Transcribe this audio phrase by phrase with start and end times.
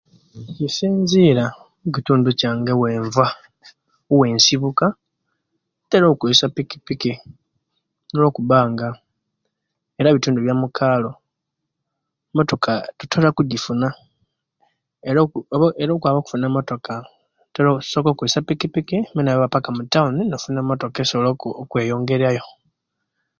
[0.55, 1.45] Kisinzirira
[1.83, 3.25] mukitundu kyange owenva
[4.13, 4.85] owensibuka
[5.85, 7.11] ntera okozesya epikipiki
[8.13, 8.87] nokubanga
[9.99, 11.11] era bitundu byamukalo
[12.37, 13.87] motoka tutera okugifuna
[15.81, 16.93] era okwaba okufuna emotoka
[17.91, 21.29] soka okozesya pikipiki notaba paka mutawuni nofuna motoka esobola
[21.63, 22.45] okweyongerya yo